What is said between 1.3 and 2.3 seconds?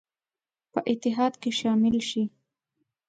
کې شامل شي.